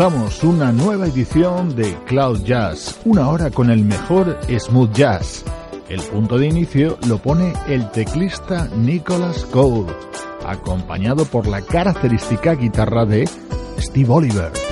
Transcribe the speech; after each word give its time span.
Una 0.00 0.72
nueva 0.72 1.08
edición 1.08 1.76
de 1.76 1.94
Cloud 2.06 2.42
Jazz, 2.42 2.98
una 3.04 3.28
hora 3.28 3.50
con 3.50 3.68
el 3.68 3.84
mejor 3.84 4.40
smooth 4.48 4.94
jazz. 4.94 5.44
El 5.90 6.00
punto 6.00 6.38
de 6.38 6.46
inicio 6.46 6.96
lo 7.06 7.18
pone 7.18 7.52
el 7.68 7.90
teclista 7.90 8.66
Nicholas 8.74 9.44
Cole, 9.44 9.92
acompañado 10.46 11.26
por 11.26 11.46
la 11.46 11.60
característica 11.60 12.54
guitarra 12.54 13.04
de 13.04 13.28
Steve 13.78 14.08
Oliver. 14.10 14.69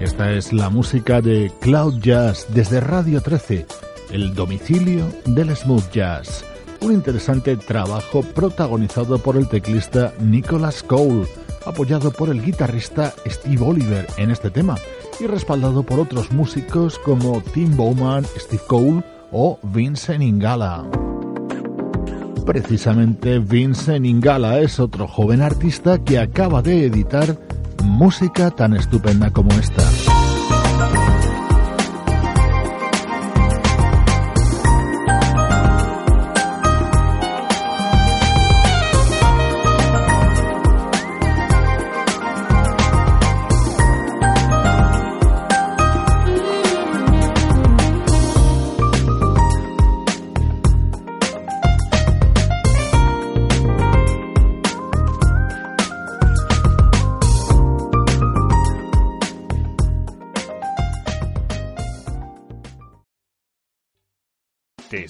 Esta 0.00 0.30
es 0.30 0.52
la 0.52 0.70
música 0.70 1.20
de 1.20 1.50
Cloud 1.60 1.98
Jazz 2.00 2.46
desde 2.54 2.78
Radio 2.78 3.20
13, 3.20 3.66
el 4.12 4.32
domicilio 4.32 5.06
del 5.26 5.54
smooth 5.56 5.90
jazz. 5.90 6.44
Un 6.80 6.92
interesante 6.92 7.56
trabajo 7.56 8.22
protagonizado 8.22 9.18
por 9.18 9.36
el 9.36 9.48
teclista 9.48 10.12
Nicholas 10.20 10.84
Cole, 10.84 11.26
apoyado 11.66 12.12
por 12.12 12.28
el 12.28 12.44
guitarrista 12.44 13.12
Steve 13.26 13.60
Oliver 13.60 14.06
en 14.18 14.30
este 14.30 14.50
tema 14.50 14.76
y 15.18 15.26
respaldado 15.26 15.82
por 15.82 15.98
otros 15.98 16.30
músicos 16.30 16.96
como 17.00 17.42
Tim 17.52 17.76
Bowman, 17.76 18.24
Steve 18.38 18.62
Cole 18.68 19.02
o 19.32 19.58
Vincent 19.64 20.22
Ingala. 20.22 20.84
Precisamente 22.46 23.40
Vincent 23.40 24.06
Ingala 24.06 24.60
es 24.60 24.78
otro 24.78 25.08
joven 25.08 25.42
artista 25.42 25.98
que 25.98 26.20
acaba 26.20 26.62
de 26.62 26.86
editar 26.86 27.36
música 27.82 28.50
tan 28.50 28.74
estupenda 28.74 29.30
como 29.30 29.50
esta. 29.52 29.82